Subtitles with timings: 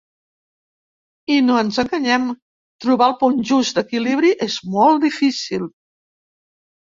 [1.33, 2.23] I, no ens enganyem:
[2.85, 5.69] trobar el punt just d’equilibri és molt difícil.